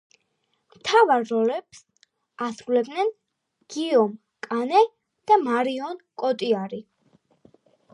[0.77, 1.81] მთავარ როლებს
[2.47, 3.13] ასრულებენ
[3.77, 4.19] გიიომ
[4.51, 4.85] კანე
[5.31, 6.87] და მარიონ კოტიარი.